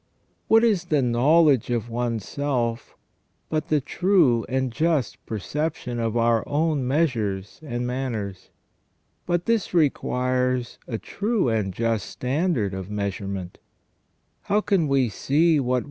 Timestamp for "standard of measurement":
12.09-13.59